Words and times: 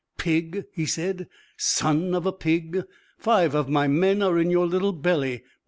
"Pig," 0.17 0.63
he 0.73 0.87
said. 0.87 1.27
"Son 1.57 2.15
of 2.15 2.25
a 2.25 2.31
pig! 2.31 2.85
Five 3.19 3.53
of 3.53 3.69
my 3.69 3.87
men 3.87 4.23
are 4.23 4.39
in 4.39 4.49
your 4.49 4.65
little 4.65 4.93
belly! 4.93 5.43